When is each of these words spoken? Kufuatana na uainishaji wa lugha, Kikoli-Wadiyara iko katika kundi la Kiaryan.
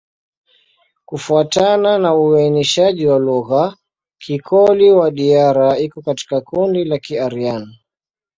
Kufuatana 1.05 1.97
na 1.97 2.15
uainishaji 2.15 3.07
wa 3.07 3.19
lugha, 3.19 3.75
Kikoli-Wadiyara 4.19 5.77
iko 5.77 6.01
katika 6.01 6.41
kundi 6.41 6.85
la 6.85 6.97
Kiaryan. 6.97 7.73